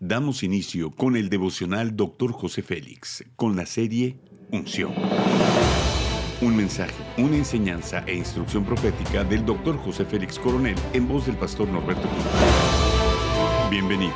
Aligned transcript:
Damos 0.00 0.42
inicio 0.42 0.90
con 0.90 1.16
el 1.16 1.30
devocional 1.30 1.96
Dr. 1.96 2.30
José 2.32 2.60
Félix, 2.60 3.24
con 3.34 3.56
la 3.56 3.64
serie 3.64 4.18
Unción. 4.52 4.92
Un 6.42 6.54
mensaje, 6.54 6.92
una 7.16 7.36
enseñanza 7.36 8.04
e 8.06 8.14
instrucción 8.14 8.62
profética 8.62 9.24
del 9.24 9.46
Dr. 9.46 9.78
José 9.78 10.04
Félix 10.04 10.38
Coronel 10.38 10.76
en 10.92 11.08
voz 11.08 11.24
del 11.24 11.36
pastor 11.36 11.66
Norberto 11.68 12.06
Cruz. 12.08 12.24
Bienvenidos. 13.70 14.12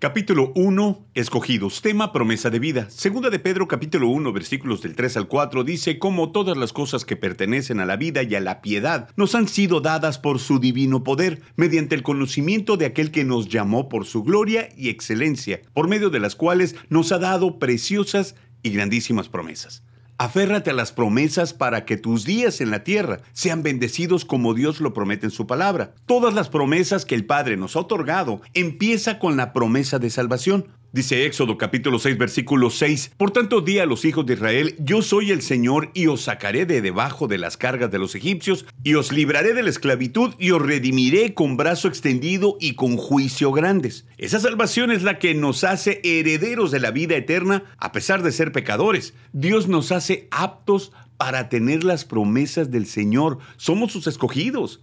Capítulo 0.00 0.50
1. 0.54 1.08
Escogidos. 1.12 1.82
Tema 1.82 2.10
promesa 2.10 2.48
de 2.48 2.58
vida. 2.58 2.88
Segunda 2.88 3.28
de 3.28 3.38
Pedro 3.38 3.68
capítulo 3.68 4.08
1 4.08 4.32
versículos 4.32 4.80
del 4.80 4.96
3 4.96 5.18
al 5.18 5.28
4 5.28 5.62
dice 5.62 5.98
como 5.98 6.32
todas 6.32 6.56
las 6.56 6.72
cosas 6.72 7.04
que 7.04 7.16
pertenecen 7.16 7.80
a 7.80 7.84
la 7.84 7.96
vida 7.96 8.22
y 8.22 8.34
a 8.34 8.40
la 8.40 8.62
piedad 8.62 9.10
nos 9.16 9.34
han 9.34 9.46
sido 9.46 9.82
dadas 9.82 10.18
por 10.18 10.38
su 10.38 10.58
divino 10.58 11.04
poder, 11.04 11.42
mediante 11.56 11.96
el 11.96 12.02
conocimiento 12.02 12.78
de 12.78 12.86
aquel 12.86 13.10
que 13.10 13.24
nos 13.24 13.50
llamó 13.50 13.90
por 13.90 14.06
su 14.06 14.22
gloria 14.22 14.70
y 14.74 14.88
excelencia, 14.88 15.60
por 15.74 15.86
medio 15.86 16.08
de 16.08 16.20
las 16.20 16.34
cuales 16.34 16.76
nos 16.88 17.12
ha 17.12 17.18
dado 17.18 17.58
preciosas 17.58 18.36
y 18.62 18.70
grandísimas 18.70 19.28
promesas. 19.28 19.82
Aférrate 20.20 20.68
a 20.68 20.74
las 20.74 20.92
promesas 20.92 21.54
para 21.54 21.86
que 21.86 21.96
tus 21.96 22.26
días 22.26 22.60
en 22.60 22.70
la 22.70 22.84
tierra 22.84 23.20
sean 23.32 23.62
bendecidos 23.62 24.26
como 24.26 24.52
Dios 24.52 24.82
lo 24.82 24.92
promete 24.92 25.24
en 25.24 25.30
su 25.30 25.46
palabra. 25.46 25.94
Todas 26.04 26.34
las 26.34 26.50
promesas 26.50 27.06
que 27.06 27.14
el 27.14 27.24
Padre 27.24 27.56
nos 27.56 27.74
ha 27.74 27.80
otorgado 27.80 28.42
empieza 28.52 29.18
con 29.18 29.38
la 29.38 29.54
promesa 29.54 29.98
de 29.98 30.10
salvación. 30.10 30.66
Dice 30.92 31.24
Éxodo 31.24 31.56
capítulo 31.56 32.00
6 32.00 32.18
versículo 32.18 32.68
6, 32.68 33.12
Por 33.16 33.30
tanto 33.30 33.60
di 33.60 33.78
a 33.78 33.86
los 33.86 34.04
hijos 34.04 34.26
de 34.26 34.34
Israel, 34.34 34.74
yo 34.80 35.02
soy 35.02 35.30
el 35.30 35.40
Señor 35.40 35.92
y 35.94 36.08
os 36.08 36.22
sacaré 36.22 36.66
de 36.66 36.80
debajo 36.80 37.28
de 37.28 37.38
las 37.38 37.56
cargas 37.56 37.92
de 37.92 38.00
los 38.00 38.16
egipcios 38.16 38.66
y 38.82 38.94
os 38.94 39.12
libraré 39.12 39.54
de 39.54 39.62
la 39.62 39.70
esclavitud 39.70 40.34
y 40.36 40.50
os 40.50 40.60
redimiré 40.60 41.32
con 41.32 41.56
brazo 41.56 41.86
extendido 41.86 42.56
y 42.58 42.74
con 42.74 42.96
juicio 42.96 43.52
grandes. 43.52 44.04
Esa 44.18 44.40
salvación 44.40 44.90
es 44.90 45.04
la 45.04 45.20
que 45.20 45.32
nos 45.32 45.62
hace 45.62 46.00
herederos 46.02 46.72
de 46.72 46.80
la 46.80 46.90
vida 46.90 47.14
eterna 47.14 47.62
a 47.78 47.92
pesar 47.92 48.24
de 48.24 48.32
ser 48.32 48.50
pecadores. 48.50 49.14
Dios 49.32 49.68
nos 49.68 49.92
hace 49.92 50.26
aptos 50.32 50.90
para 51.16 51.48
tener 51.48 51.84
las 51.84 52.04
promesas 52.04 52.72
del 52.72 52.86
Señor. 52.86 53.38
Somos 53.58 53.92
sus 53.92 54.08
escogidos. 54.08 54.80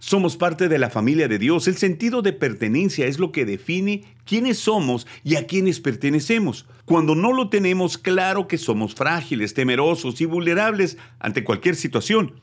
Somos 0.00 0.36
parte 0.36 0.68
de 0.68 0.78
la 0.78 0.90
familia 0.90 1.28
de 1.28 1.38
Dios. 1.38 1.68
El 1.68 1.76
sentido 1.76 2.22
de 2.22 2.32
pertenencia 2.32 3.06
es 3.06 3.18
lo 3.18 3.32
que 3.32 3.44
define 3.44 4.04
quiénes 4.24 4.58
somos 4.58 5.06
y 5.24 5.36
a 5.36 5.46
quiénes 5.46 5.80
pertenecemos. 5.80 6.66
Cuando 6.84 7.14
no 7.14 7.32
lo 7.32 7.48
tenemos 7.48 7.98
claro 7.98 8.48
que 8.48 8.58
somos 8.58 8.94
frágiles, 8.94 9.54
temerosos 9.54 10.20
y 10.20 10.24
vulnerables 10.24 10.96
ante 11.18 11.44
cualquier 11.44 11.76
situación. 11.76 12.34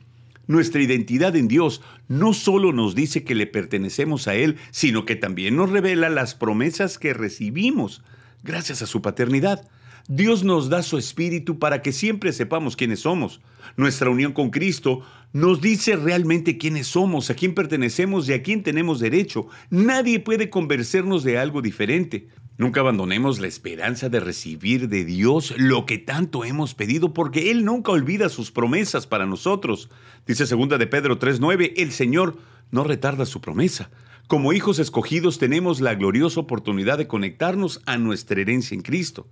Nuestra 0.46 0.80
identidad 0.80 1.34
en 1.34 1.48
Dios 1.48 1.82
no 2.08 2.32
solo 2.32 2.72
nos 2.72 2.94
dice 2.94 3.24
que 3.24 3.34
le 3.34 3.46
pertenecemos 3.46 4.28
a 4.28 4.36
Él, 4.36 4.56
sino 4.70 5.04
que 5.04 5.16
también 5.16 5.56
nos 5.56 5.70
revela 5.70 6.08
las 6.08 6.34
promesas 6.34 6.98
que 6.98 7.14
recibimos 7.14 8.02
gracias 8.44 8.80
a 8.82 8.86
su 8.86 9.02
paternidad. 9.02 9.68
Dios 10.08 10.44
nos 10.44 10.68
da 10.68 10.84
su 10.84 10.98
espíritu 10.98 11.58
para 11.58 11.82
que 11.82 11.90
siempre 11.90 12.32
sepamos 12.32 12.76
quiénes 12.76 13.00
somos. 13.00 13.40
Nuestra 13.76 14.08
unión 14.08 14.32
con 14.32 14.50
Cristo 14.50 15.02
nos 15.32 15.60
dice 15.60 15.96
realmente 15.96 16.58
quiénes 16.58 16.86
somos, 16.86 17.28
a 17.28 17.34
quién 17.34 17.54
pertenecemos 17.54 18.28
y 18.28 18.32
a 18.32 18.42
quién 18.42 18.62
tenemos 18.62 19.00
derecho. 19.00 19.48
Nadie 19.68 20.20
puede 20.20 20.48
convencernos 20.48 21.24
de 21.24 21.38
algo 21.38 21.60
diferente. 21.60 22.28
Nunca 22.56 22.80
abandonemos 22.80 23.40
la 23.40 23.48
esperanza 23.48 24.08
de 24.08 24.20
recibir 24.20 24.88
de 24.88 25.04
Dios 25.04 25.52
lo 25.58 25.86
que 25.86 25.98
tanto 25.98 26.44
hemos 26.44 26.74
pedido, 26.74 27.12
porque 27.12 27.50
Él 27.50 27.64
nunca 27.64 27.90
olvida 27.90 28.28
sus 28.28 28.52
promesas 28.52 29.08
para 29.08 29.26
nosotros. 29.26 29.90
Dice 30.24 30.46
segunda 30.46 30.78
de 30.78 30.86
Pedro 30.86 31.18
3:9, 31.18 31.74
el 31.76 31.90
Señor 31.90 32.38
no 32.70 32.84
retarda 32.84 33.26
su 33.26 33.40
promesa. 33.40 33.90
Como 34.28 34.52
hijos 34.52 34.78
escogidos 34.78 35.38
tenemos 35.38 35.80
la 35.80 35.96
gloriosa 35.96 36.38
oportunidad 36.38 36.96
de 36.96 37.08
conectarnos 37.08 37.82
a 37.86 37.98
nuestra 37.98 38.40
herencia 38.40 38.74
en 38.76 38.82
Cristo. 38.82 39.28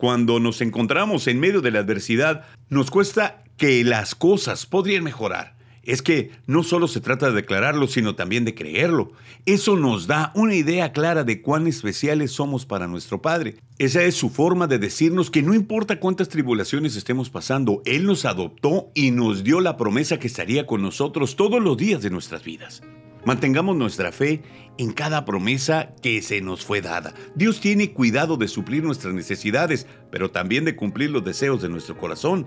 Cuando 0.00 0.40
nos 0.40 0.62
encontramos 0.62 1.26
en 1.26 1.38
medio 1.40 1.60
de 1.60 1.72
la 1.72 1.80
adversidad, 1.80 2.46
nos 2.70 2.90
cuesta 2.90 3.44
que 3.58 3.84
las 3.84 4.14
cosas 4.14 4.64
podrían 4.64 5.04
mejorar. 5.04 5.56
Es 5.82 6.00
que 6.00 6.30
no 6.46 6.62
solo 6.62 6.88
se 6.88 7.02
trata 7.02 7.28
de 7.28 7.34
declararlo, 7.34 7.86
sino 7.86 8.14
también 8.14 8.46
de 8.46 8.54
creerlo. 8.54 9.12
Eso 9.44 9.76
nos 9.76 10.06
da 10.06 10.32
una 10.34 10.54
idea 10.54 10.92
clara 10.92 11.22
de 11.22 11.42
cuán 11.42 11.66
especiales 11.66 12.32
somos 12.32 12.64
para 12.64 12.86
nuestro 12.86 13.20
Padre. 13.20 13.56
Esa 13.76 14.02
es 14.02 14.14
su 14.14 14.30
forma 14.30 14.66
de 14.66 14.78
decirnos 14.78 15.30
que 15.30 15.42
no 15.42 15.52
importa 15.52 16.00
cuántas 16.00 16.30
tribulaciones 16.30 16.96
estemos 16.96 17.28
pasando, 17.28 17.82
Él 17.84 18.06
nos 18.06 18.24
adoptó 18.24 18.90
y 18.94 19.10
nos 19.10 19.44
dio 19.44 19.60
la 19.60 19.76
promesa 19.76 20.18
que 20.18 20.28
estaría 20.28 20.66
con 20.66 20.80
nosotros 20.80 21.36
todos 21.36 21.62
los 21.62 21.76
días 21.76 22.00
de 22.00 22.08
nuestras 22.08 22.42
vidas. 22.42 22.80
Mantengamos 23.24 23.76
nuestra 23.76 24.12
fe 24.12 24.42
en 24.78 24.92
cada 24.92 25.24
promesa 25.24 25.94
que 26.02 26.22
se 26.22 26.40
nos 26.40 26.64
fue 26.64 26.80
dada. 26.80 27.12
Dios 27.34 27.60
tiene 27.60 27.92
cuidado 27.92 28.36
de 28.36 28.48
suplir 28.48 28.82
nuestras 28.82 29.12
necesidades, 29.14 29.86
pero 30.10 30.30
también 30.30 30.64
de 30.64 30.76
cumplir 30.76 31.10
los 31.10 31.24
deseos 31.24 31.60
de 31.60 31.68
nuestro 31.68 31.98
corazón. 31.98 32.46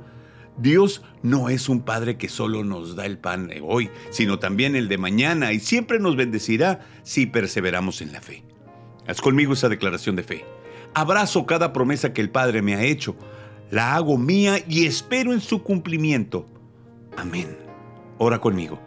Dios 0.58 1.04
no 1.22 1.50
es 1.50 1.70
un 1.70 1.82
Padre 1.82 2.18
que 2.18 2.30
solo 2.30 2.64
nos 2.64 2.96
da 2.96 3.06
el 3.06 3.18
pan 3.18 3.48
de 3.48 3.62
hoy, 3.64 3.90
sino 4.12 4.40
también 4.40 4.76
el 4.76 4.88
de 4.88 4.98
mañana 4.98 5.52
y 5.52 5.60
siempre 5.60 6.00
nos 6.00 6.16
bendecirá 6.16 6.82
si 7.04 7.26
perseveramos 7.26 8.02
en 8.02 8.12
la 8.12 8.22
fe. 8.22 8.44
Haz 9.08 9.20
conmigo 9.20 9.54
esa 9.54 9.70
declaración 9.70 10.16
de 10.16 10.24
fe. 10.24 10.46
Abrazo 10.94 11.46
cada 11.46 11.74
promesa 11.74 12.14
que 12.14 12.22
el 12.22 12.30
Padre 12.30 12.62
me 12.62 12.76
ha 12.76 12.84
hecho, 12.84 13.16
la 13.72 13.96
hago 13.96 14.18
mía 14.18 14.64
y 14.68 14.86
espero 14.86 15.34
en 15.34 15.42
su 15.42 15.64
cumplimiento. 15.64 16.46
Amén. 17.18 17.58
Ora 18.20 18.40
conmigo. 18.40 18.80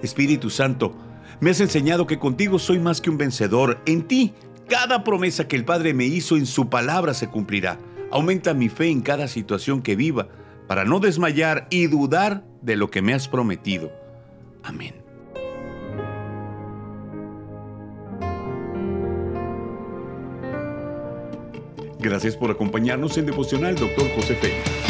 Espíritu 0.00 0.48
Santo, 0.48 0.96
me 1.40 1.50
has 1.50 1.60
enseñado 1.60 2.06
que 2.06 2.18
contigo 2.18 2.58
soy 2.58 2.78
más 2.78 3.00
que 3.00 3.10
un 3.10 3.18
vencedor. 3.18 3.80
En 3.86 4.02
ti, 4.06 4.34
cada 4.68 5.04
promesa 5.04 5.48
que 5.48 5.56
el 5.56 5.64
Padre 5.64 5.94
me 5.94 6.04
hizo 6.04 6.36
en 6.36 6.46
su 6.46 6.68
palabra 6.68 7.14
se 7.14 7.28
cumplirá. 7.28 7.78
Aumenta 8.10 8.54
mi 8.54 8.68
fe 8.68 8.88
en 8.88 9.00
cada 9.00 9.28
situación 9.28 9.82
que 9.82 9.96
viva, 9.96 10.28
para 10.66 10.84
no 10.84 11.00
desmayar 11.00 11.66
y 11.70 11.86
dudar 11.86 12.44
de 12.62 12.76
lo 12.76 12.90
que 12.90 13.02
me 13.02 13.14
has 13.14 13.28
prometido. 13.28 13.90
Amén. 14.62 14.94
Gracias 21.98 22.36
por 22.36 22.50
acompañarnos 22.50 23.18
en 23.18 23.26
Devocional, 23.26 23.74
Dr. 23.74 24.08
José 24.16 24.34
Félix. 24.36 24.89